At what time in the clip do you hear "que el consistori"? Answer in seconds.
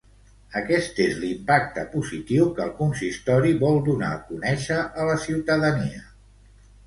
2.55-3.53